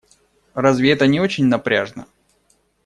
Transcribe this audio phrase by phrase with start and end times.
[0.55, 2.07] Разве это не очень напряжно?